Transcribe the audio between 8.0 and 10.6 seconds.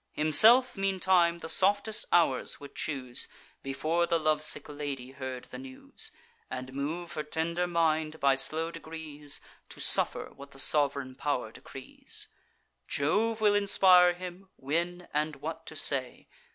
by slow degrees, To suffer what the